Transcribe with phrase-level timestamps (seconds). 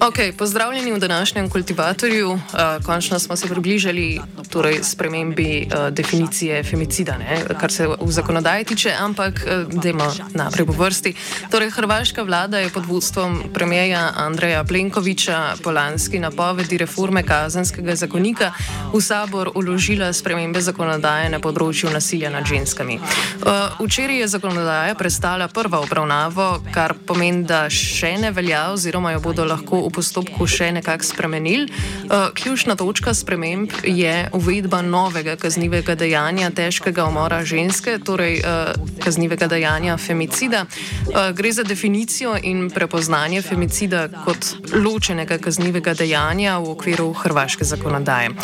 [0.00, 2.30] Okay, pozdravljeni v današnjem kultivatorju.
[2.30, 2.40] Uh,
[2.86, 7.44] končno smo se približali torej, spremembi uh, definicije femicida, ne?
[7.60, 11.14] kar se v zakonodaji tiče, ampak uh, dajmo naprej po vrsti.
[11.50, 18.52] Torej, Hrvaška vlada je pod vodstvom premijeja Andreja Plenkoviča po lanski napovedi reforme kazenskega zakonika
[18.92, 23.00] v sabor uložila spremembe zakonodaje na področju nasilja nad ženskami.
[23.00, 29.22] Uh, včeraj je zakonodaja prestala prvo obravnavo, kar pomeni, da še ne velja, oziroma jo
[29.24, 31.70] bodo lahko v postopku še nekako spremenili.
[32.06, 39.48] Uh, ključna točka sprememb je uvedba novega kaznivega dejanja težkega umora ženske, torej uh, kaznivega
[39.50, 40.66] dejanja femicida.
[40.66, 48.34] Uh, gre za definicijo in prepoznanje femicida kot ločenega kaznivega dejanja v okviru hrvaške zakonodaje.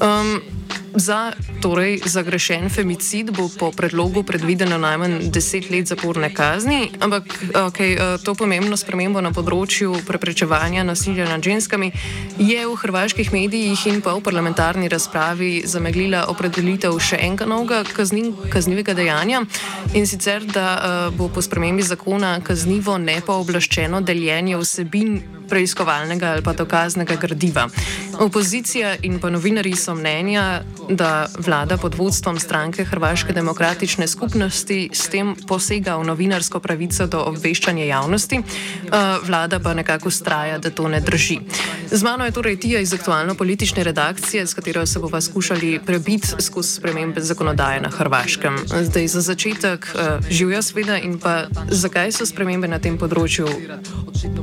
[0.00, 0.40] Um,
[0.94, 7.28] Za torej, zagrešen femicid bo po predlogu predvideno najmanj 10 let zaporne kazni, ampak
[7.68, 11.92] okay, eh, to pomembno spremembo na področju preprečevanja nasilja nad ženskami
[12.40, 18.32] je v hrvaških medijih in pa v parlamentarni razpravi zameglila opredelitev še enega novega kazni,
[18.48, 19.44] kaznivega dejanja
[19.92, 20.82] in sicer, da uh,
[21.12, 27.66] bo po spremembi zakona kaznivo nepooblaščeno deljenje vsebin preiskovalnega ali pa dokaznega gradiva.
[28.22, 31.49] Opozicija in pa novinari so mnenja, da vlada
[31.82, 38.38] pod vodstvom stranke Hrvaške demokratične skupnosti s tem posega v novinarsko pravico do obveščanja javnosti,
[38.38, 41.40] uh, vlada pa nekako ustraja, da to ne drži.
[41.90, 46.28] Z mano je torej Tija iz aktualno politične redakcije, s katero se bova skušali prebiti
[46.38, 48.58] skozi spremembe zakonodaje na Hrvaškem.
[48.66, 53.48] Zdaj za začetek uh, živijo sveda in pa zakaj so spremembe na tem področju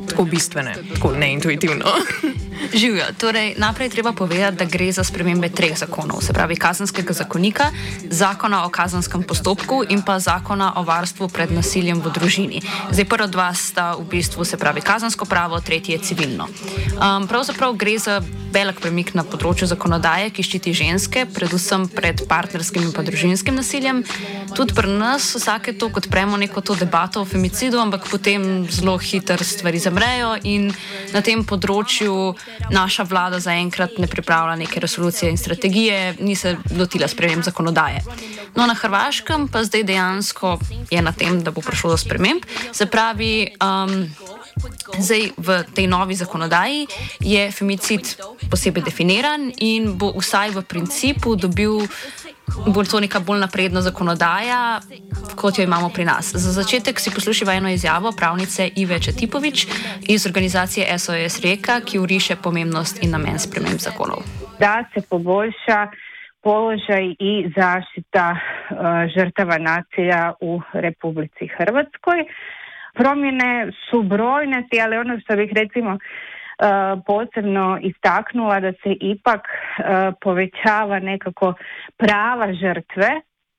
[0.09, 1.95] tako bistvene, tako neintuitivno.
[2.73, 3.05] Živijo.
[3.17, 7.71] Torej, najprej treba povedati, da gre za spremembe treh zakonov, se pravi kazenskega zakonika,
[8.09, 12.61] zakona o kazenskem postopku in pa zakona o varstvu pred nasiljem v družini.
[12.91, 16.47] Zdaj, prva dva sta v bistvu se pravi kazensko pravo, tretji je civilno.
[16.47, 18.21] Um, pravzaprav gre za
[18.53, 24.03] velik premik na področju zakonodaje, ki ščiti ženske, predvsem pred partnerskim in pa družinskim nasiljem.
[24.57, 28.97] Tudi pri nas vsake to, kot premo neko to debato o femicidu, ampak potem zelo
[29.01, 30.71] hitro stvari zamrejo in
[31.13, 32.33] na tem področju
[32.73, 38.03] naša vlada zaenkrat ne pripravlja neke resolucije in strategije, ni se lotila sprememb zakonodaje.
[38.57, 40.57] No, na Hrvaškem pa zdaj dejansko
[40.89, 42.45] je na tem, da bo prišlo do sprememb.
[42.73, 44.07] Se pravi, um,
[44.99, 46.87] zdaj v tej novi zakonodaji
[47.19, 48.17] je femicid
[48.49, 51.87] posebej definiran in bo vsaj v principu dobil
[52.65, 54.79] bolj to neka bolj napredna zakonodaja,
[55.35, 56.31] kot jo imamo pri nas.
[56.33, 59.67] Za začetek si poslušajmo eno izjavo pravnice Ive Četipovič
[60.07, 64.23] iz organizacije SOS Reka, ki uriše pomembnost in namen sprememb zakonov.
[64.59, 65.87] Da se poboljša
[66.43, 68.77] položaj i zaštita uh,
[69.15, 72.25] žrtava nasilja u Republici Hrvatskoj.
[72.97, 75.97] Promjene su brojne, ali ono što bih recimo
[77.05, 79.41] posebno istaknula da se ipak
[80.21, 81.53] povećava nekako
[81.97, 83.09] prava žrtve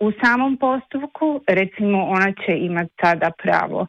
[0.01, 1.41] u samom postupku.
[1.49, 3.87] Recimo ona će imati sada pravo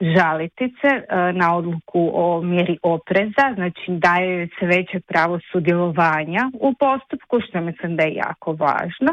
[0.00, 7.40] žaliti se na odluku o mjeri opreza, znači daje se veće pravo sudjelovanja u postupku,
[7.48, 9.12] što mislim da je jako važno.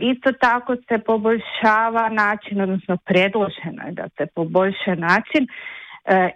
[0.00, 5.46] Isto tako se poboljšava način, odnosno predloženo je da se poboljša način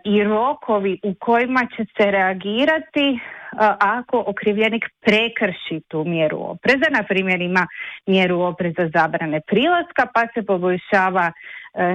[0.04, 3.18] i rokovi u kojima će se reagirati
[3.80, 7.66] ako okrivljenik prekrši tu mjeru opreza, na primjer ima
[8.06, 11.32] mjeru opreza zabrane prilaska pa se poboljšava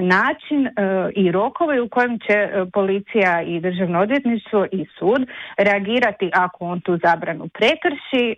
[0.02, 0.68] način
[1.14, 5.26] i rokovi u kojem će policija i državno odvjetništvo i sud
[5.58, 8.36] reagirati ako on tu zabranu prekrši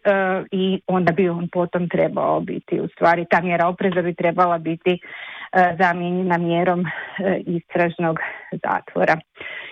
[0.50, 4.99] i onda bi on potom trebao biti u stvari ta mjera opreza bi trebala biti
[5.79, 6.85] zamijenjena mjerom
[7.47, 8.19] istražnog
[8.65, 9.17] zatvora.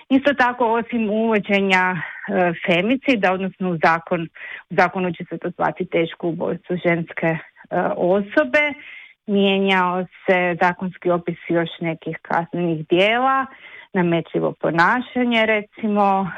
[0.09, 4.21] Isto tako, osim uvođenja e, femicida, odnosno u zakon,
[4.69, 7.37] u zakonu će se to zvati teško ubojstvo ženske
[7.97, 8.73] osobe,
[9.27, 13.45] mijenjao se zakonski opis još nekih kaznenih dijela,
[13.93, 16.31] nametljivo ponašanje, recimo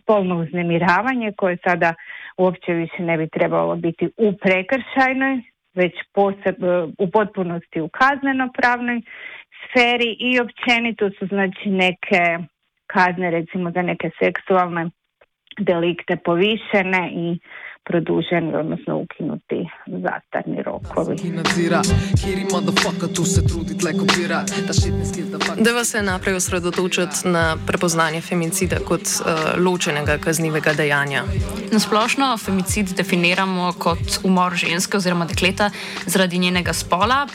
[0.00, 1.94] spolno uznemiravanje koje sada
[2.36, 5.42] uopće više ne bi trebalo biti u prekršajnoj,
[5.80, 6.56] već poseb,
[6.98, 8.98] u potpunosti u kazneno-pravnoj
[9.64, 12.22] sferi i općenito su znači neke
[12.86, 14.90] kazne recimo za neke seksualne
[15.58, 17.38] delikte povišene i
[17.88, 21.16] produženi, odnosno ukinuti zastarni rokovi.
[25.64, 31.22] Deva se naprej osredotočiti na prepoznanje femicida kot uh, ločenega kaznivega dejanja.
[31.72, 35.70] Na splošno femicid definiramo kot umor ženske oziroma dekleta
[36.06, 37.26] zaradi njenega spola,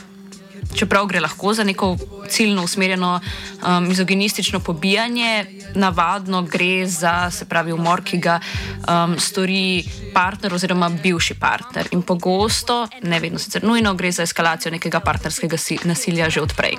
[0.74, 1.96] čeprav gre lahko za neko
[2.28, 3.20] ciljno usmerjeno
[3.66, 8.40] um, izogenistično pobijanje, navadno gre za se pravi umor, ki ga
[8.88, 9.84] um, stori
[10.14, 11.88] partner oziroma bivši partner.
[11.90, 16.76] In pogosto, ne vedno sicer nujno, gre za eskalacijo nekega partnerskega nasilja že odprej.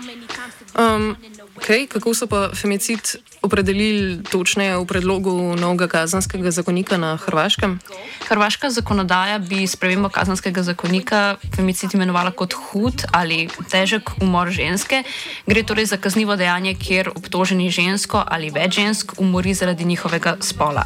[0.80, 1.16] Um,
[1.56, 7.80] Okay, kako so pa femicid opredelili točneje v predlogu novega kazanskega zakonika na Hrvaškem?
[8.28, 15.04] Hrvaška zakonodaja bi spremembo kazanskega zakonika femicid imenovala kot hud ali težek umor ženske.
[15.48, 20.84] Gre torej za kaznivo dejanje, kjer obtoženi žensko ali več žensk umori zaradi njihovega spola.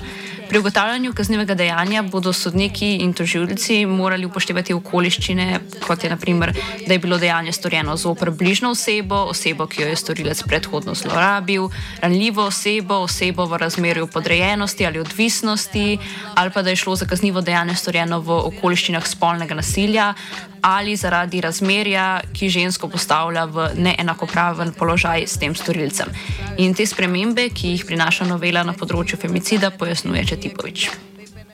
[0.50, 6.56] Pri ugotavljanju kaznivega dejanja bodo sodniki in tožilci morali upoštevati okoliščine, kot je naprimer,
[6.88, 11.70] da je bilo dejanje storjeno zoper bližno osebo, osebo, ki jo je storilec predhodno zlorabil,
[12.02, 15.98] ranljivo osebo, osebo v razmerju podrejenosti ali odvisnosti,
[16.36, 20.14] ali pa da je šlo za kaznivo dejanje storjeno v okoliščinah spolnega nasilja
[20.62, 26.12] ali zaradi razmerja, ki žensko postavlja v neenakopraven položaj s tem storilcem.
[26.58, 30.90] In te spremembe, ki jih prinaša novela na področju femicida, pojasnjuje Četipovič.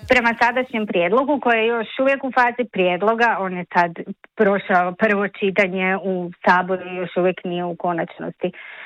[0.10, 3.94] Prema sadašnjem prijedlogu, koji je još uvijek u fazi prijedloga, on je tad
[4.36, 8.85] prošao prvo čitanje u saboru i još uvijek nije u konačnosti uh,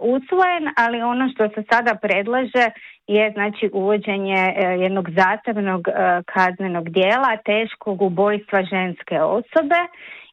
[0.00, 2.66] usvojen, ali ono što se sada predlaže
[3.06, 5.94] je znači uvođenje uh, jednog zastavnog uh,
[6.26, 9.80] kaznenog dijela teškog ubojstva ženske osobe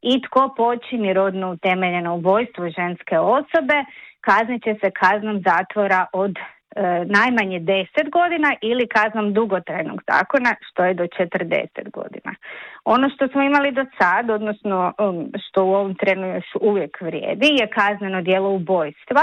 [0.01, 3.77] i tko počini rodno utemeljeno ubojstvo ženske osobe
[4.21, 6.35] kaznit će se kaznom zatvora od
[7.05, 12.35] najmanje 10 godina ili kaznom dugotrajnog zakona što je do 40 godina.
[12.85, 17.47] Ono što smo imali do sad, odnosno um, što u ovom trenu još uvijek vrijedi,
[17.59, 19.21] je kazneno djelo ubojstva,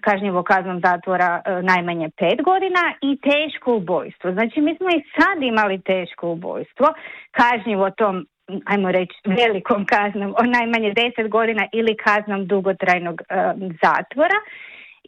[0.00, 4.32] kažnjivo kaznom zatvora uh, najmanje pet godina i teško ubojstvo.
[4.32, 6.86] Znači mi smo i sad imali teško ubojstvo,
[7.30, 8.26] kažnjivo tom
[8.64, 14.38] ajmo reći velikom kaznom o najmanje deset godina ili kaznom dugotrajnog um, zatvora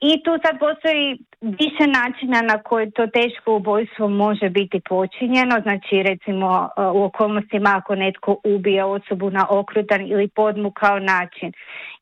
[0.01, 6.03] i tu sad postoji više načina na koje to teško ubojstvo može biti počinjeno, znači
[6.03, 11.53] recimo e, u okolnostima ako netko ubije osobu na okrutan ili podmukao način.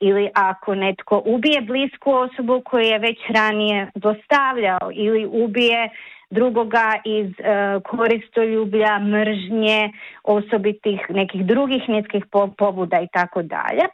[0.00, 5.90] Ili ako netko ubije blisku osobu koju je već ranije dostavljao ili ubije
[6.30, 9.92] drugoga iz uh, koristoljublja, mržnje,
[10.22, 12.24] osobitih nekih drugih nekih
[12.58, 13.84] pobuda i tako dalje.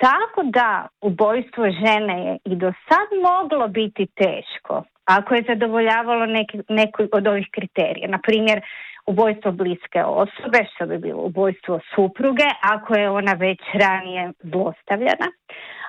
[0.00, 6.58] Tako da ubojstvo žene je i do sad moglo biti teško ako je zadovoljavalo neki,
[6.68, 8.08] neki od ovih kriterija.
[8.08, 8.60] Na primjer,
[9.06, 15.28] ubojstvo bliske osobe, što bi bilo ubojstvo supruge, ako je ona već ranije zlostavljena.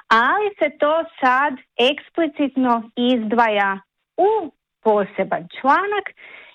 [0.08, 1.54] Ali se to sad
[1.92, 3.80] eksplicitno izdvaja
[4.18, 4.52] u
[4.84, 6.06] poseban članak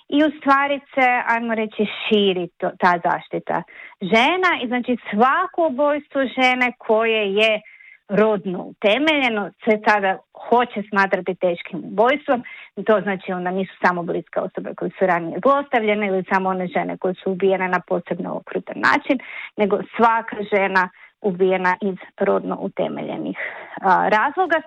[0.08, 3.62] i u stvari se, ajmo reći, širi to, ta zaštita
[4.00, 7.60] žena i znači svako ubojstvo žene koje je
[8.08, 12.42] rodno utemeljeno se tada hoće smatrati teškim ubojstvom.
[12.86, 16.96] To znači onda nisu samo bliske osobe koje su ranije zlostavljene ili samo one žene
[16.98, 19.18] koje su ubijene na posebno okrutan način,
[19.56, 20.88] nego svaka žena
[21.28, 23.37] ubijena iz rodno utemeljenih
[23.80, 24.62] a, razloga.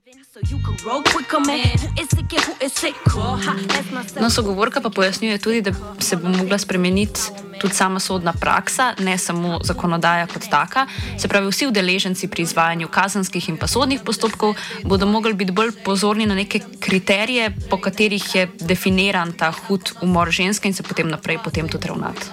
[4.22, 7.20] No, sogovorka pa pojasnjuje tudi, da se bo mogla spremeniti
[7.62, 10.86] tudi sama sodna praksa, ne samo zakonodaja kot taka.
[11.18, 15.72] Se pravi, vsi udeleženci pri izvajanju kazanskih in pa sodnih postopkov bodo mogli biti bolj
[15.86, 21.10] pozorni na neke kriterije, po katerih je definiran ta hud umor ženske in se potem
[21.10, 22.32] naprej potem tudi ravnati.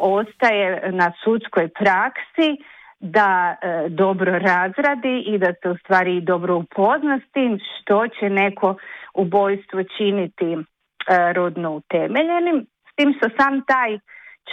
[0.00, 2.48] Ostaje na sudskoj praksi
[3.04, 8.30] da e, dobro razradi i da se u stvari dobro upozna s tim što će
[8.30, 8.74] neko
[9.14, 10.58] ubojstvo činiti e,
[11.32, 12.66] rodno utemeljenim.
[12.92, 13.98] S tim što sam taj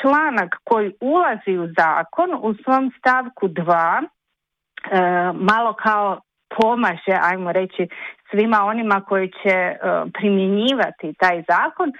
[0.01, 5.01] članak koji ulazi u zakon u svom stavku 2 e,
[5.33, 6.21] malo kao
[6.57, 7.87] pomaže, ajmo reći,
[8.29, 9.75] svima onima koji će
[10.13, 11.91] primjenjivati taj zakon,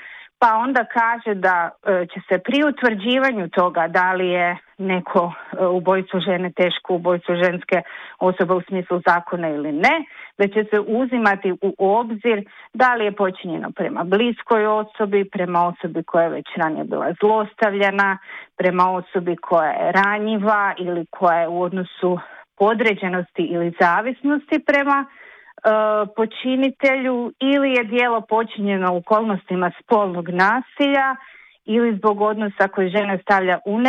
[0.42, 5.66] pa onda kaže da e, će se pri utvrđivanju toga da li je neko e,
[5.66, 7.82] ubojstvo žene teško ubojstvo ženske
[8.20, 9.96] osobe u smislu zakona ili ne,
[10.38, 16.04] da će se uzimati u obzir da li je počinjeno prema bliskoj osobi, prema osobi
[16.04, 18.18] koja je već ranije bila zlostavljena,
[18.58, 22.20] prema osobi koja je ranjiva ili koja je u odnosu
[22.58, 25.06] podređenosti ili zavisnosti prema
[26.16, 31.16] počinitelju ili je dijelo počinjeno u okolnostima spolnog nasilja
[31.66, 33.80] ili zbog odnosa koji žene stavlja u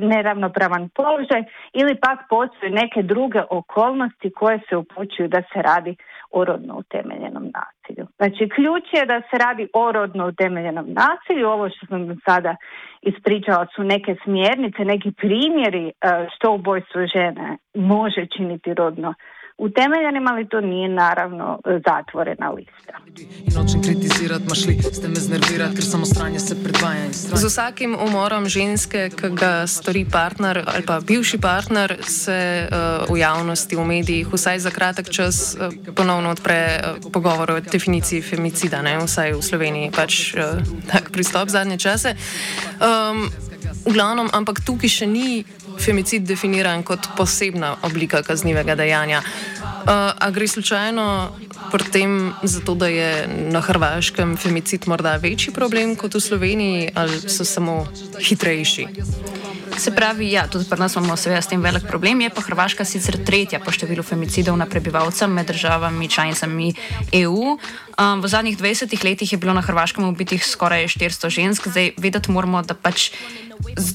[0.00, 5.96] neravnopravan položaj ili pak postoje neke druge okolnosti koje se upućuju da se radi
[6.30, 8.06] o rodno utemeljenom nasilju.
[8.16, 11.48] Znači ključ je da se radi o rodno utemeljenom nasilju.
[11.48, 12.56] Ovo što sam sada
[13.02, 15.92] ispričala su neke smjernice, neki primjeri e,
[16.34, 19.14] što ubojstvo žene može činiti rodno
[19.58, 22.94] utemeljenim, ali to nije naravno zatvorena lista.
[27.36, 33.18] Z vsakim umorom ženske, ki ga stori partner ali pa bivši partner, se uh, v
[33.18, 38.82] javnosti, v medijih, vsaj za kratek čas uh, ponovno odpre uh, pogovor o definiciji femicida,
[38.82, 38.98] ne?
[38.98, 42.14] vsaj v Sloveniji pač uh, tak pristop zadnje čase.
[42.78, 43.26] Um,
[43.88, 45.44] v glavnem, ampak tukaj še ni
[45.78, 49.22] femicid definiran kot posebna oblika kaznivega dejanja.
[49.22, 51.30] Uh, a gre slučajno
[51.72, 57.20] pri tem zato, da je na Hrvaškem femicid morda večji problem kot v Sloveniji, ali
[57.28, 57.86] so samo
[58.20, 58.86] hitrejši?
[59.78, 62.20] Se pravi, ja, tudi pri nas imamo seveda s tem velik problem.
[62.20, 66.72] Je pa Hrvaška sicer tretja po številu femicidov na prebivalca med državami članicami
[67.12, 67.54] EU.
[67.98, 72.30] Um, v zadnjih 20 letih je bilo na Hrvaškem ubitih skoraj 400 žensk, zdaj vedeti
[72.30, 73.12] moramo, da pač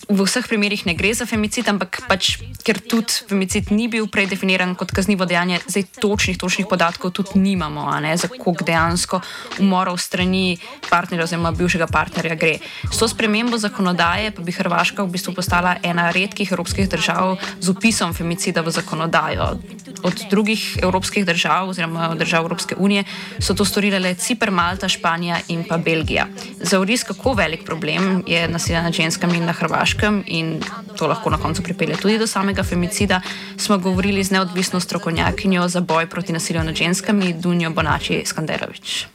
[0.09, 4.75] v vseh primerih ne gre za femicid, ampak pač, ker tudi femicid ni bil predefiniran
[4.75, 9.21] kot kaznivo dejanje, zdaj točnih, točnih podatkov tudi nimamo, ne, za koliko dejansko
[9.63, 10.57] umorov strani
[10.89, 12.57] partnerja oziroma bivšega partnerja gre.
[12.91, 17.69] S to spremembo zakonodaje pa bi Hrvaška v bistvu postala ena redkih evropskih držav z
[17.69, 19.57] upisom femicida v zakonodajo.
[20.03, 23.03] Od drugih evropskih držav oziroma držav Evropske unije
[23.39, 26.27] so to storile le Cipr, Malta, Španija in pa Belgija.
[26.59, 30.61] Za uris, kako velik problem je nasilje nad ženskami in na Hrvaškem in
[30.97, 33.21] to lahko na koncu pripelje tudi do samega femicida,
[33.57, 39.05] smo govorili z neodvisno strokovnjakinjo za boj proti nasilju nad ženskami, Dunjo Bonači Skanderović.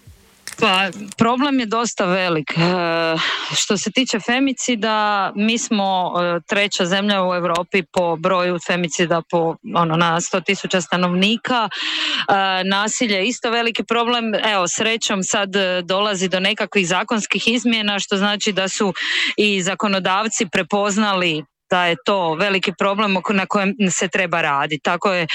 [0.60, 2.50] Pa problem je dosta velik.
[2.50, 2.60] E,
[3.56, 9.56] što se tiče femicida, mi smo e, treća zemlja u Europi po broju femicida po
[9.74, 11.68] ono na 100 tisuća stanovnika.
[11.68, 14.34] E, nasilje je isto veliki problem.
[14.34, 15.50] Evo, srećom sad
[15.84, 18.94] dolazi do nekakvih zakonskih izmjena, što znači da su
[19.36, 24.82] i zakonodavci prepoznali da je to veliki problem na kojem se treba raditi.
[24.82, 25.26] Tako je, e,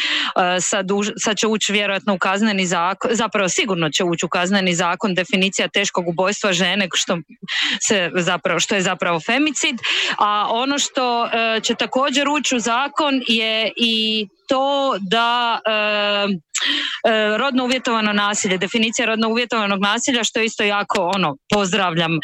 [0.61, 0.87] sad,
[1.17, 5.67] sad će ući vjerojatno u kazneni zakon, zapravo sigurno će ući u kazneni zakon definicija
[5.67, 7.17] teškog ubojstva žene što,
[7.87, 9.75] se zapravo, što je zapravo femicid,
[10.17, 16.53] a ono što e, će također ući u zakon je i to da e,
[17.07, 22.19] E, rodno uvjetovano nasilje, definicija rodno uvjetovanog nasilja što isto jako ono pozdravljam e,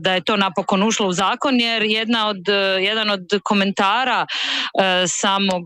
[0.00, 2.48] da je to napokon ušlo u zakon jer jedna od,
[2.80, 5.64] jedan od komentara e, samog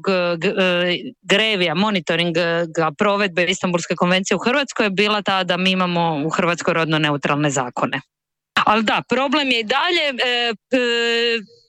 [1.22, 2.66] grevija, monitoringa
[2.98, 7.50] provedbe Istanbulske konvencije u Hrvatskoj je bila ta da mi imamo u Hrvatskoj rodno neutralne
[7.50, 8.00] zakone.
[8.64, 10.12] Ali da, problem je i dalje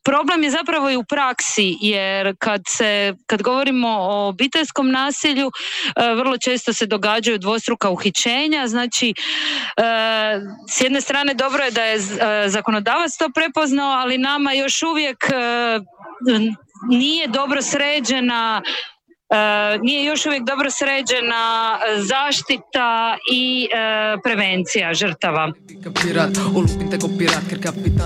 [0.04, 5.52] problem je zapravo i u praksi jer kad se kad govorimo o obiteljskom nasilju
[5.96, 8.68] e, vrlo često se događaju dvostruka uhićenja.
[8.68, 9.84] Znači e,
[10.70, 12.00] s jedne strane dobro je da je e,
[12.50, 15.26] zakonodavac to prepoznao ali nama još uvijek
[16.90, 18.62] nije dobro sređena
[19.82, 23.68] nije još uvijek dobro sređena zaštita i
[24.24, 25.52] prevencija žrtava.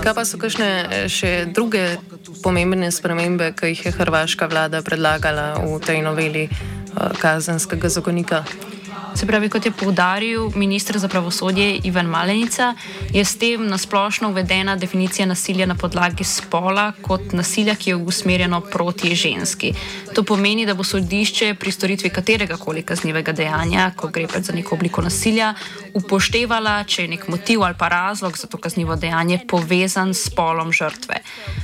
[0.02, 0.70] Kaj pa so kakšne
[1.08, 1.96] še druge
[2.42, 6.48] pomembne spremembe, ki jih je hrvaška vlada predlagala v tej noveli
[7.20, 8.44] kazenskega zakonika?
[9.18, 12.74] Se pravi, kot je povdaril ministr za pravosodje Ivan Malenica,
[13.10, 18.60] je s tem nasplošno uvedena definicija nasilja na podlagi spola kot nasilja, ki je usmerjeno
[18.60, 19.72] proti ženski.
[20.14, 24.52] To pomeni, da bo sodišče pri storitvi katerega koli kaznivega dejanja, ko gre pred za
[24.52, 25.54] neko obliko nasilja,
[25.94, 30.70] upoštevala, če je nek motiv ali pa razlog za to kaznivo dejanje povezan s spolom
[30.72, 31.18] žrtve.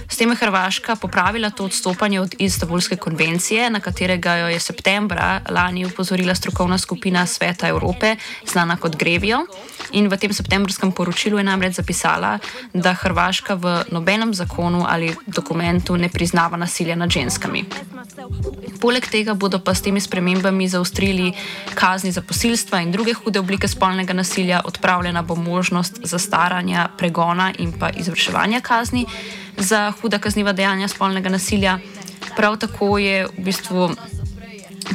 [0.09, 5.41] S tem je Hrvaška popravila to odstopanje od Istanbulske konvencije, na katerega jo je septembra
[5.51, 7.44] lani upozorila strokovna skupina Svet.
[7.45, 8.17] Sveta Evrope,
[8.53, 9.45] znana kot Grevijo.
[9.93, 12.39] In v tem septembrskem poročilu je namreč zapisala,
[12.73, 17.65] da Hrvaška v nobenem zakonu ali dokumentu ne priznava nasilja nad ženskami.
[18.81, 21.37] Poleg tega bodo pa s temi spremembami zaustrili
[21.77, 27.77] kazni za posilstva in druge hude oblike spolnega nasilja, odpravljena bo možnost zastaranja, pregona in
[27.77, 29.05] pa izvrševanja kazni
[29.59, 31.79] za huda kazniva dejanja spolnega nasilja.
[32.37, 33.93] Prav tako je v bistvu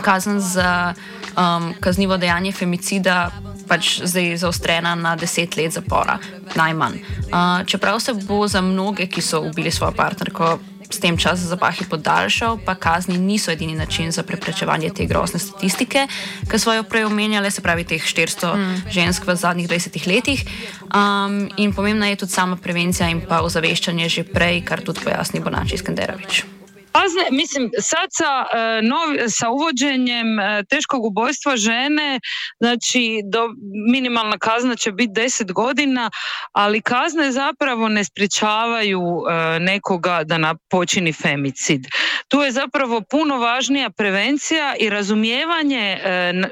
[0.01, 0.93] kazen za
[1.39, 3.31] um, kaznivo dejanje femicida
[3.69, 6.17] pač zdaj zaostrena na 10 let zapora,
[6.55, 6.99] najmanj.
[7.29, 10.57] Uh, čeprav se bo za mnoge, ki so ubili svojo partnerko,
[10.89, 16.07] s tem čas zapahi podaljšal, pa kazni niso edini način za preprečevanje te grozne statistike,
[16.49, 18.89] ki so jo prej omenjali, se pravi teh 400 mm.
[18.89, 20.45] žensk v zadnjih 20 letih.
[20.89, 25.39] Um, in pomembna je tudi sama prevencija in pa ozaveščanje že prej, kar tudi pojasni
[25.39, 26.58] Bonači Skenderovič.
[27.01, 32.19] Kazne, mislim, sad sa, e, novi, sa uvođenjem e, teškog ubojstva žene,
[32.59, 33.49] znači do,
[33.91, 36.09] minimalna kazna će biti 10 godina,
[36.51, 41.87] ali kazne zapravo ne sprječavaju e, nekoga da počini femicid.
[42.27, 45.99] Tu je zapravo puno važnija prevencija i razumijevanje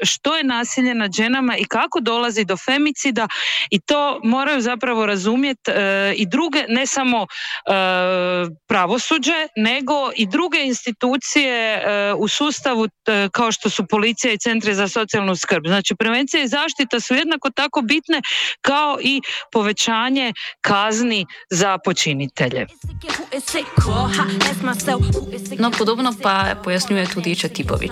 [0.03, 3.27] što je nasilje nad ženama i kako dolazi do femicida
[3.69, 5.71] i to moraju zapravo razumjeti
[6.15, 7.27] i druge, ne samo
[8.67, 12.87] pravosuđe, nego i druge institucije e, u sustavu
[13.31, 15.63] kao što su policija i centri za socijalnu skrb.
[15.67, 18.21] Znači prevencija i zaštita su jednako tako bitne
[18.61, 22.65] kao i povećanje kazni za počinitelje.
[25.59, 27.91] No, podobno pa pojasnjuje tudi Četipović.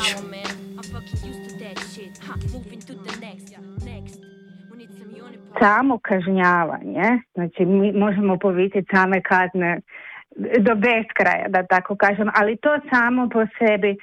[5.60, 9.82] Samo kažnjavanje, znači mi možemo povisiti same kazne
[10.36, 13.98] do beskraja, da tako kažem, ali to samo po sebi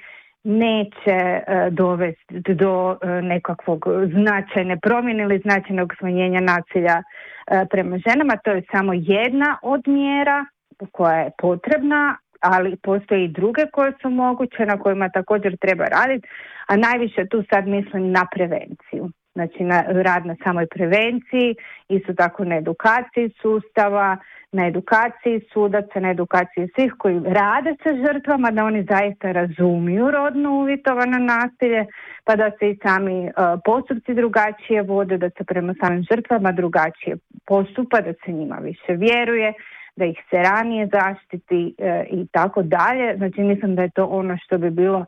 [0.45, 8.37] neće e, dovesti do e, nekakvog značajne promjene ili značajnog smanjenja nasilja e, prema ženama.
[8.45, 10.47] To je samo jedna od mjera
[10.93, 16.29] koja je potrebna, ali postoji i druge koje su moguće na kojima također treba raditi,
[16.67, 19.11] a najviše tu sad mislim na prevenciju.
[19.35, 21.55] Znači na rad na samoj prevenciji,
[21.89, 24.17] isto tako na edukaciji sustava,
[24.53, 30.51] na edukaciji sudaca, na edukaciji svih koji rade sa žrtvama, da oni zaista razumiju rodno
[30.51, 31.87] uvjetovano nasilje,
[32.25, 33.33] pa da se i sami uh,
[33.65, 39.53] postupci drugačije vode, da se prema samim žrtvama drugačije postupa, da se njima više vjeruje,
[39.97, 43.17] da ih se ranije zaštiti uh, i tako dalje.
[43.17, 45.07] Znači mislim da je to ono što bi bilo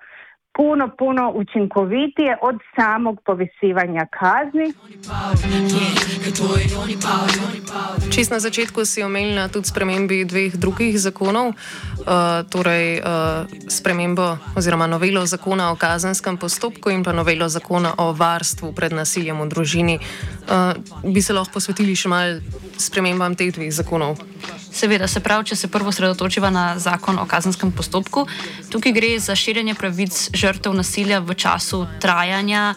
[0.57, 4.73] puno, puno učinkovitije od samog povisivanja kazni.
[8.15, 11.53] Čist na začetku si omenila tudi spremembi dveh drugih zakonov,
[12.07, 18.13] uh, torej uh, spremembo oziroma novelo zakona o kazenskem postopku in pa novelo zakona o
[18.13, 19.97] varstvu pred nasiljem v družini.
[19.99, 22.41] Uh, bi se lahko posvetili še mal
[22.79, 24.21] spremembam teh dveh zakonov?
[24.75, 28.25] Seveda, se pravi, če se prvo sredotočiva na zakon o kazenskem postopku,
[28.73, 32.75] tukaj gre za širjenje pravic žrtev nasilja v času trajanja,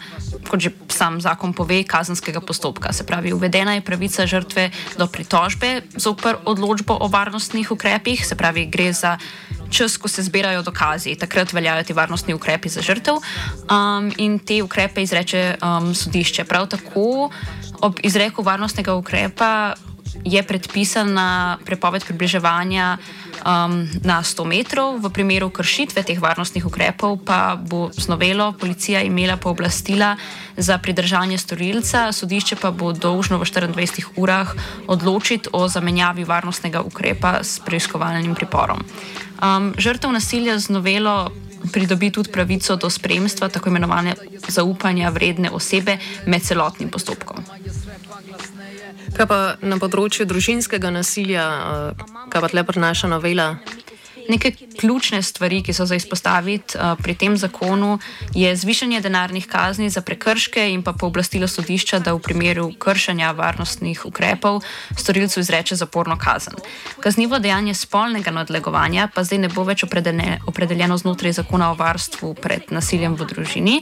[0.48, 2.92] kot že sam zakon pove, kazenskega postopka.
[2.92, 8.66] Se pravi, uvedena je pravica žrtve do pritožbe zoper odločbo o varnostnih ukrepih, se pravi,
[8.66, 9.18] gre za
[9.70, 14.62] čas, ko se zbirajo dokazi, takrat veljajo ti varnostni ukrepi za žrtev um, in te
[14.62, 16.44] ukrepe izreče um, sodišče.
[16.44, 17.30] Prav tako
[17.80, 19.74] ob izreku varnostnega ukrepa
[20.24, 27.56] je predpisana prepoved približevanja um, na 100 metrov, v primeru kršitve teh varnostnih ukrepov pa
[27.56, 30.16] bo z novelo policija imela pooblastila
[30.56, 34.54] za pridržanje storilca, sodišče pa bo dolžno v 24 urah
[34.86, 38.82] odločiti o zamenjavi varnostnega ukrepa s preiskovalnim priporom.
[39.38, 41.30] Um, žrtev nasilja z novelo.
[41.58, 44.14] Pridobi tudi pravico do spremstva, tako imenovane
[44.48, 47.42] zaupanja vredne osebe med celotnim postopkom.
[49.16, 53.58] Kaj pa na področju družinskega nasilja, eh, kaj pa tle prinaša novela?
[54.28, 57.98] Neke ključne stvari, ki so za izpostaviti uh, pri tem zakonu,
[58.34, 64.02] je zvišanje denarnih kazni za prekrške in pa pooblastilo sodišča, da v primeru kršenja varnostnih
[64.06, 64.60] ukrepov
[64.96, 66.54] storilcu izreče zaporno kazen.
[67.00, 69.84] Kaznivo dejanje spolnega nadlegovanja pa zdaj ne bo več
[70.46, 73.78] opredeljeno znotraj zakona o varstvu pred nasiljem v družini,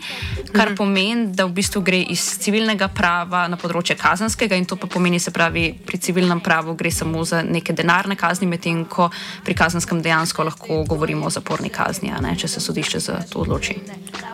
[0.52, 0.76] kar mhm.
[0.76, 5.18] pomeni, da v bistvu gre iz civilnega prava na področje kazanskega in to pa pomeni,
[5.18, 9.10] se pravi, pri civilnem pravu gre samo za neke denarne kazni, medtem ko
[9.44, 13.40] pri kazanskem dejansko dejansko lahko govorimo o zaporni kazni, ne, če se sodišče za to
[13.40, 13.80] odloči.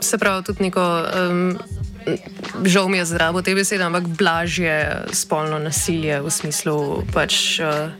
[0.01, 1.05] Se pravi, tudi neko.
[1.31, 1.59] Um,
[2.67, 7.61] Žal mi je zdravo te besede, ampak blažje spolno nasilje v smislu pač.
[7.63, 7.95] Uh,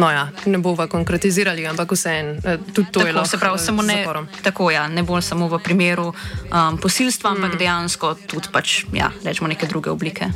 [0.00, 3.28] no ja, ne bova konkretizirali, ampak vseeno, eh, tudi to tako, je lahko.
[3.28, 4.04] Se pravi, samo ne,
[4.42, 7.36] tako, ja, ne bolj samo v primeru um, posilstva, mm.
[7.36, 10.32] ampak dejansko tudi pač, ja, rečemo neke druge oblike.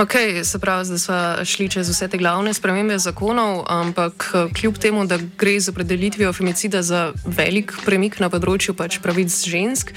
[0.00, 0.12] Ok,
[0.44, 5.04] se pravi, da smo šli čez vse te glavne spremembe zakonov, ampak eh, kljub temu,
[5.04, 9.92] da gre z opredelitvijo femicida za velik premik na področju pač pravic žensk,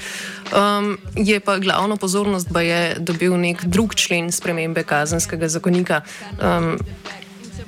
[0.52, 6.02] um, je pa glavno pozornost pa je dobil nek drug člen spremembe kazenskega zakonika.
[6.36, 6.76] Um,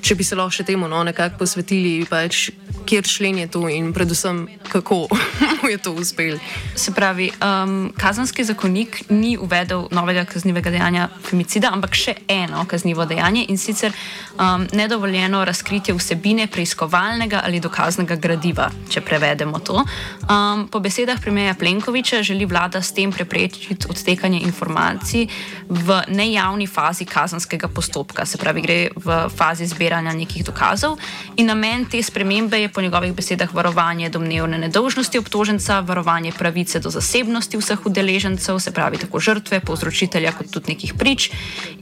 [0.01, 2.51] če bi se lahko še temu no, nekako posvetili, pač,
[2.87, 5.07] kjer člen je to in predvsem kako
[5.63, 6.39] mu je to uspelo.
[6.75, 13.07] Se pravi, um, kazanski zakonik ni uvedel novega kaznivega dejanja femicida, ampak še eno kaznivo
[13.07, 13.93] dejanje in sicer
[14.39, 19.83] um, nedovoljeno razkritje vsebine preiskovalnega ali dokaznega gradiva, če prevedemo to.
[20.31, 25.27] Um, po besedah premijeja Plenkoviča želi vlada s tem preprečiti odtekanje informacij
[25.69, 30.99] v nejavni fazi kazanskega postopka, se pravi, gre v fazi zbiranja zbiranja nekih dokazov.
[31.37, 36.91] In namen te spremembe je po njegovih besedah varovanje domnevne nedolžnosti obtoženca, varovanje pravice do
[36.91, 41.31] zasebnosti vseh udeležencev, se pravi tako žrtve, povzročitelja, kot tudi nekih prič,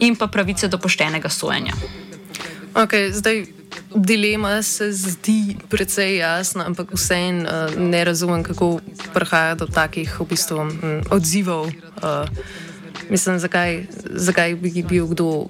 [0.01, 1.75] in pa pravice do poštenega sojenja.
[2.75, 3.47] Okay, zdaj,
[3.95, 8.81] dilema se zdi precej jasna, ampak vseeno uh, ne razumem, kako
[9.15, 11.71] prihaja do takih v bistvu, um, odzivov.
[12.03, 12.27] Uh,
[13.11, 15.47] Mislim, zakaj, zakaj bi bil kdo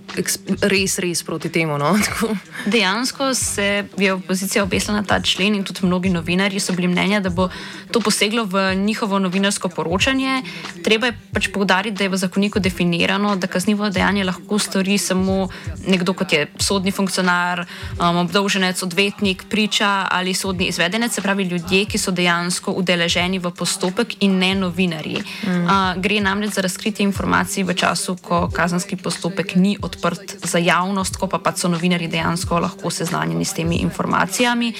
[0.62, 1.78] res, res proti temu?
[1.78, 1.94] No?
[2.72, 7.20] Dejansko se je opozicija obesila na ta člen in tudi mnogi novinarji so bili mnenja,
[7.20, 7.48] da bo
[7.90, 10.42] to poseglo v njihovo novinarsko poročanje.
[10.82, 15.48] Treba je pač povdariti, da je v zakoniku definirano, da kaznivo dejanje lahko stori samo
[15.86, 17.66] nekdo, kot je sodni funkcionar,
[18.00, 23.50] um, obdolženec, odvetnik, priča ali sodni izvedenec, se pravi ljudje, ki so dejansko udeleženi v
[23.50, 25.22] postopek in ne novinarji.
[25.46, 25.64] Mm.
[25.64, 30.58] Uh, gre namreč za razkritje informacij informacij v času, ko kazenski postopek ni odprt za
[30.58, 34.72] javnost, ko pa, pa so novinari dejansko lahko seznanjeni s temi informacijami.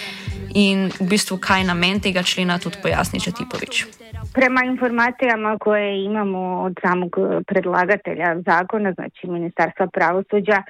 [0.56, 3.84] In v bistvu, kaj je namen tega člena, tudi pojasni Četipovič.
[4.32, 7.12] Prema informacijama koje imamo od samog
[7.46, 10.62] predlagatelja zakona, znači Ministarstva pravosuđa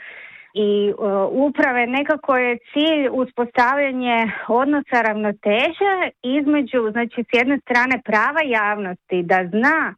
[0.54, 8.42] i uh, uprave, nekako je cilj uspostavljanje odnosa ravnoteže između, znači s jedne strane prava
[8.42, 9.94] javnosti da zna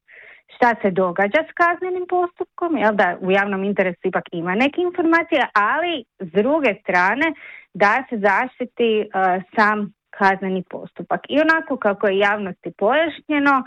[0.56, 5.46] šta se događa s kaznenim postupkom, jel da u javnom interesu ipak ima neke informacije,
[5.54, 7.26] ali s druge strane
[7.74, 11.20] da se zaštiti uh, sam kazneni postupak.
[11.28, 13.64] I onako kako je javnosti pojašnjeno,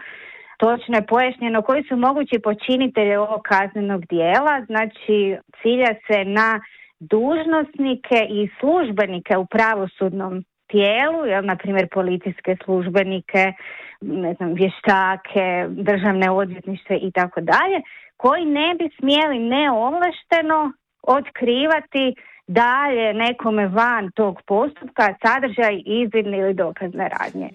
[0.57, 6.59] točno je pojašnjeno koji su mogući počinitelji ovog kaznenog dijela, znači cilja se na
[6.99, 13.53] dužnosnike i službenike u pravosudnom tijelu, jel, na primjer policijske službenike,
[14.01, 17.79] ne znam, vještake, državne odvjetništve i tako dalje,
[18.17, 22.15] koji ne bi smjeli neovlašteno otkrivati
[22.47, 27.49] dalje nekome van tog postupka sadržaj izvidne ili dokazne radnje.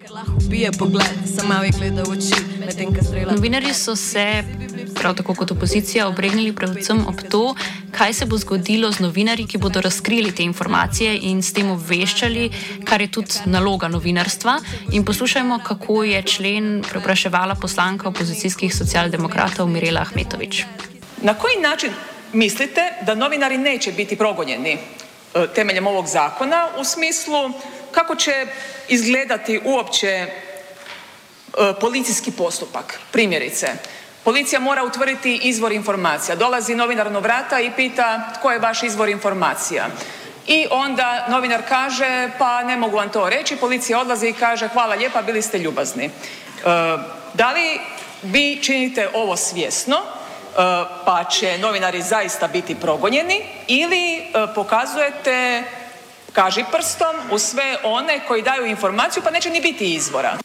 [3.31, 4.25] Novinari so se,
[5.05, 7.55] prav tako kot opozicija, obregnili predvsem ob to,
[7.91, 12.47] kaj se bo zgodilo z novinarji, ki bodo razkrili te informacije in s tem obveščali,
[12.89, 14.55] kar je tudi naloga novinarstva.
[14.97, 20.63] In poslušajmo, kako je člen prepraševala poslanka opozicijskih socialdemokratov Mirela Ahmetovič.
[21.21, 21.93] Na koji način
[22.33, 24.79] mislite da novinari neće biti progonjeni e,
[25.55, 27.51] temeljem ovog zakona u smislu
[27.91, 28.45] kako će
[28.89, 30.29] izgledati uopće e,
[31.81, 32.99] policijski postupak.
[33.11, 33.67] Primjerice,
[34.25, 36.35] policija mora utvrditi izvor informacija.
[36.35, 39.87] Dolazi novinar na vrata i pita tko je vaš izvor informacija.
[40.47, 44.95] I onda novinar kaže pa ne mogu vam to reći, policija odlazi i kaže hvala
[44.95, 46.05] lijepa, bili ste ljubazni.
[46.05, 46.11] E,
[47.33, 47.79] da li
[48.23, 49.97] vi činite ovo svjesno
[51.05, 54.23] pa će novinari zaista biti progonjeni ili e,
[54.55, 55.63] pokazujete
[56.33, 60.44] kaži prstom u sve one koji daju informaciju pa neće ni biti izvora.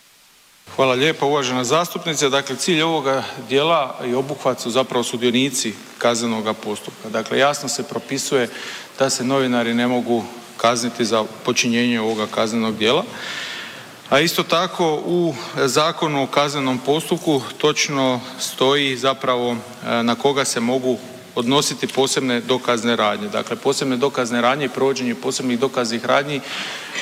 [0.76, 2.28] Hvala lijepo uvažena zastupnice.
[2.28, 7.08] Dakle, cilj ovoga dijela i obuhvat su zapravo sudionici kaznenog postupka.
[7.08, 8.48] Dakle, jasno se propisuje
[8.98, 10.24] da se novinari ne mogu
[10.56, 13.04] kazniti za počinjenje ovoga kaznenog dijela.
[14.10, 20.60] A isto tako u Zakonu o kaznenom postupku točno stoji zapravo e, na koga se
[20.60, 20.98] mogu
[21.34, 23.28] odnositi posebne dokazne radnje.
[23.28, 26.40] Dakle, posebne dokazne radnje i provođenje posebnih dokaznih radnji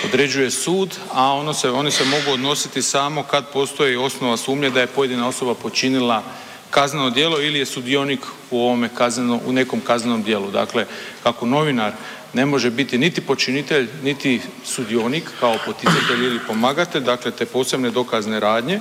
[0.05, 4.81] određuje sud, a ono se, oni se mogu odnositi samo kad postoji osnova sumnje da
[4.81, 6.23] je pojedina osoba počinila
[6.71, 10.51] kazneno djelo ili je sudionik u ovome kazneno, u nekom kaznenom djelu.
[10.51, 10.87] Dakle,
[11.23, 11.93] kako novinar
[12.33, 18.41] ne može biti niti počinitelj, niti sudionik kao poticatelj ili pomagatelj, dakle te posebne dokazne
[18.41, 18.81] radnje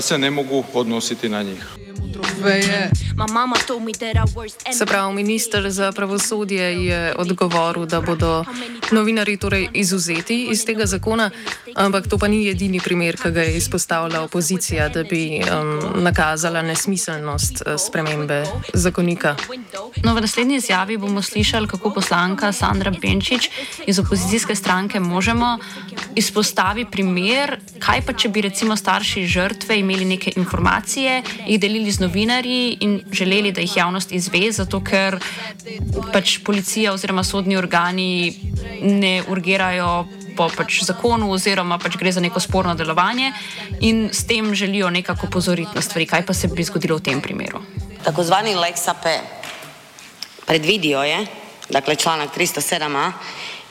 [0.00, 1.66] se ne mogu odnositi na njih.
[4.72, 8.44] Se pravi, minister za pravosodje je odgovoril, da bodo
[8.90, 11.30] novinari torej izuzeti iz tega zakona,
[11.74, 16.62] ampak to pa ni edini primer, ki ga je izpostavila opozicija, da bi um, nakazala
[16.62, 19.36] nesmiselnost uh, spremembe zakonika.
[20.04, 23.50] No, v naslednji izjavi bomo slišali, kako poslanka Sandra Benčič
[23.86, 25.58] iz opozicijske stranke Možemo
[26.14, 32.00] izpostavi primer, kaj pa če bi recimo starši žrtve imeli neke informacije, jih delili z
[32.00, 35.18] novinarji in želeli, da jih javnost izve, zato ker
[36.12, 38.34] pač policija oziroma sodni organi
[38.82, 40.06] ne urgirajo.
[40.32, 43.34] Po pač zakonu, oziroma pač gre za neko sporno delovanje,
[43.84, 47.20] in s tem želijo nekako pozoriti na stvari, kaj pa se bi zgodilo v tem
[47.20, 47.60] primeru.
[48.04, 49.04] Tako zvani Lex AP
[50.46, 51.26] predvidio je,
[51.68, 53.12] dakle članak 307a,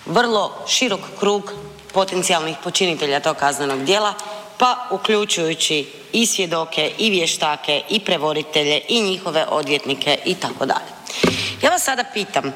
[0.05, 1.51] vrlo širok krug
[1.93, 4.13] potencijalnih počinitelja tog kaznenog djela,
[4.61, 10.91] pa uključujući i svjedoke, i vještake, i prevoditelje, i njihove odvjetnike i tako dalje.
[11.61, 12.53] Ja vas sada pitam,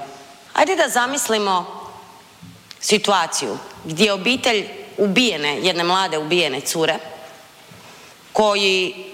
[0.53, 1.81] ajde da zamislimo
[2.79, 6.95] situaciju gdje obitelj ubijene, jedne mlade ubijene cure,
[8.33, 9.05] koji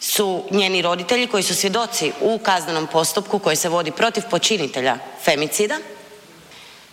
[0.00, 5.78] su njeni roditelji, koji su svjedoci u kaznenom postupku koji se vodi protiv počinitelja femicida,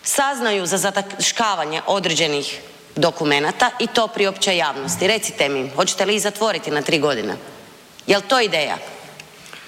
[0.02, 2.60] saznaju za zataškavanje određenih
[2.96, 5.06] dokumenata i to pri općoj javnosti.
[5.06, 7.36] Recite mi, hoćete li ih zatvoriti na tri godine?
[8.06, 8.76] Jel to ideja?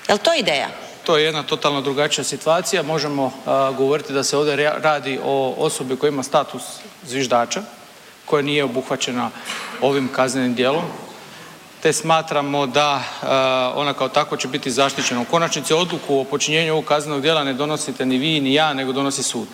[0.08, 0.68] Jel to ideja?
[1.04, 2.82] To je jedna totalno drugačija situacija.
[2.82, 3.32] Možemo
[3.76, 6.62] govoriti da se ovdje radi o osobi koja ima status
[7.06, 7.62] zviždača,
[8.26, 9.30] koja nije obuhvaćena
[9.80, 10.84] ovim kaznenim djelom,
[11.82, 13.02] te smatramo da
[13.76, 15.20] ona kao tako će biti zaštićena.
[15.20, 18.92] U konačnici odluku o počinjenju ovog kaznenog djela ne donosite ni vi ni ja, nego
[18.92, 19.46] donosi sud.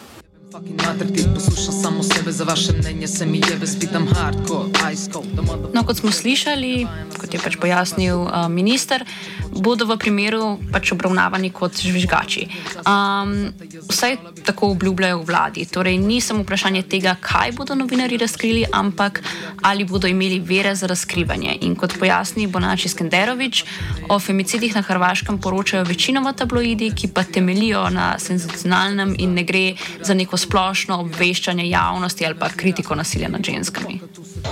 [5.74, 6.86] No, kot smo slišali,
[7.20, 9.04] kot je pač pojasnil uh, minister,
[9.52, 12.46] bodo v primeru pač obravnavani kot žvižgači.
[12.84, 13.52] Um,
[13.88, 15.66] vsaj tako obljubljajo vladi.
[15.66, 19.22] Torej, ni samo vprašanje tega, kaj bodo novinari razkrili, ampak
[19.62, 21.58] ali bodo imeli vere za razkrivanje.
[21.60, 23.64] In kot pojasni Bonači Skenderovič,
[24.08, 29.74] o femicidih na Hrvaškem poročajo večinoma tabloidi, ki pa temelijo na senzacionalnem in ne gre
[30.00, 34.00] za neko splošno obveščanje javnosti ali pa kritiko nasilja nad ženskami.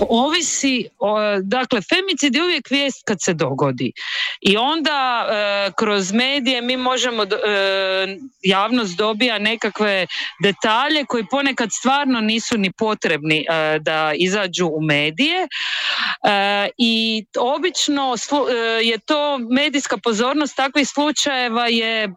[0.08, 0.88] Ovisi,
[1.42, 3.92] dakle, femicid je uvijek vijest kad se dogodi.
[4.40, 7.26] I onda e, kroz medije mi možemo, e,
[8.42, 10.06] javnost dobija nekakve
[10.42, 15.48] detalje koji ponekad stvarno nisu ni potrebni e, da izađu u medije.
[16.78, 18.14] I obično
[18.82, 22.08] je to medijska pozornost takvih slučajeva je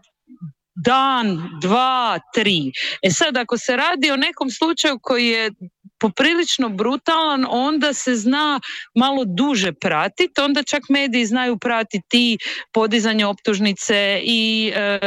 [0.85, 2.71] dan, dva, tri.
[3.01, 5.51] E sad, ako se radi o nekom slučaju koji je
[5.99, 8.59] poprilično brutalan, onda se zna
[8.95, 12.37] malo duže pratiti, onda čak mediji znaju pratiti
[12.73, 14.99] podizanje optužnice i e,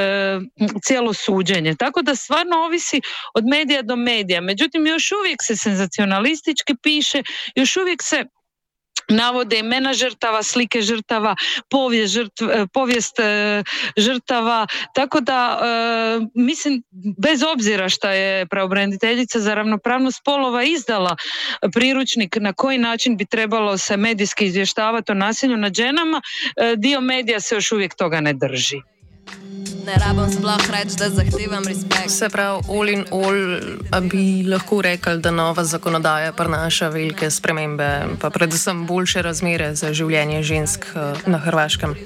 [0.85, 1.75] cijelo suđenje.
[1.79, 3.01] Tako da stvarno ovisi
[3.35, 4.41] od medija do medija.
[4.41, 7.23] Međutim, još uvijek se senzacionalistički piše,
[7.55, 8.25] još uvijek se
[9.09, 11.37] navode imena žrtava, slike žrtava,
[11.71, 13.63] povijest, žrtv, e, povijest e,
[13.97, 16.83] žrtava, tako da e, mislim
[17.19, 21.17] bez obzira što je pravobraniteljica za ravnopravnost spolova izdala
[21.75, 26.21] priručnik na koji način bi trebalo se medijski izvještavati o nasilju nad ženama,
[26.77, 28.92] dio medija se još uvijek toga ne drži.
[29.87, 32.11] Ne rabim sploh reči, da zahtevam respekt.
[32.11, 33.61] Se pravi, all in all,
[34.09, 37.89] bi lahko rekli, da nova zakonodaja prinaša velike spremembe,
[38.21, 41.97] pa predvsem boljše razmere za življenje žensk eh, na Hrvaškem.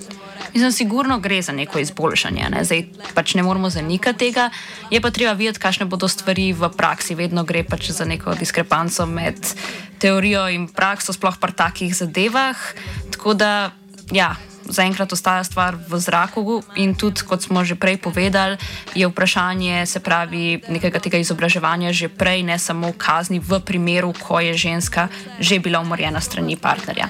[0.55, 2.49] Mislim, sigurno gre za neko izboljšanje.
[2.51, 2.65] Ne?
[2.65, 4.49] Zdaj pač ne moramo zanikati tega,
[4.91, 7.15] je pa treba videti, kakšne bodo stvari v praksi.
[7.15, 9.37] Vedno gre pač za neko diskrepanco med
[10.01, 12.57] teorijo in prakso, sploh pa takih zadevah.
[13.13, 13.71] Tako da,
[14.13, 14.33] ja
[14.69, 18.57] zaenkrat ostaja stvar v zraku in tudi, kot smo že prej povedali,
[18.95, 24.41] je vprašanje se pravi nekega tega izobraževanja že prej, ne samo kazni v primeru, ko
[24.41, 27.09] je ženska že bila umorjena strani partnerja.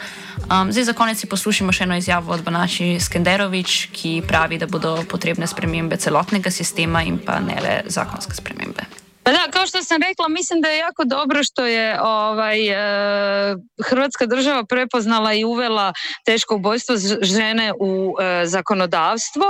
[0.51, 4.69] Um, zdaj za konec si poslušamo še eno izjavo od Banači Skenderovič, ki pravi, da
[4.69, 9.06] bodo potrebne spremembe celotnega sistema in pa ne le zakonske spremembe.
[9.27, 13.57] Pa da, kao što sam rekla, mislim da je jako dobro što je ovaj, e,
[13.85, 15.93] Hrvatska država prepoznala i uvela
[16.25, 19.45] teško ubojstvo žene u e, zakonodavstvo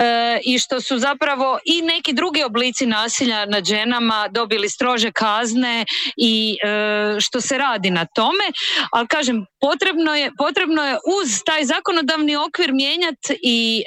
[0.00, 5.84] e, i što su zapravo i neki drugi oblici nasilja nad ženama dobili strože kazne
[6.16, 6.56] i
[7.20, 8.44] što se radi na tome,
[8.92, 13.84] ali kažem, potrebno je, potrebno je uz taj zakonodavni okvir mijenjati i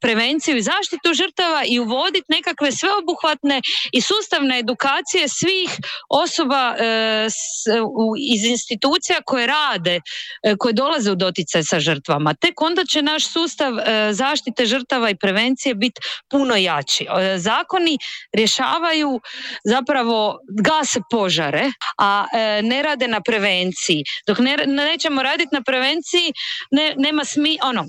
[0.00, 3.60] prevenciju i zaštitu žrtava i uvoditi nekakve sveobuhvatne
[3.92, 5.70] i sustavne sustavne edukacije svih
[6.10, 10.00] osoba e, s- u- iz institucija koje rade,
[10.42, 12.34] e, koje dolaze u doticaj sa žrtvama.
[12.34, 17.04] Tek onda će naš sustav e, zaštite žrtava i prevencije biti puno jači.
[17.04, 17.98] E, Zakoni
[18.32, 19.20] rješavaju
[19.64, 24.04] zapravo gase požare, a e, ne rade na prevenciji.
[24.26, 26.32] Dok ne, nećemo raditi na prevenciji,
[26.70, 27.84] ne, nema smi, ono,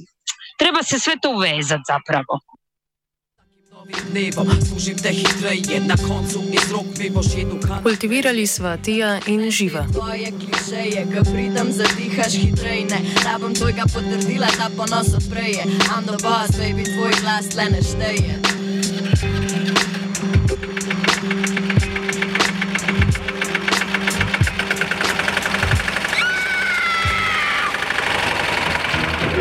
[0.57, 2.39] treba se sve to uvezati zapravo.
[7.83, 9.85] Kultivirali sva Tija in Živa.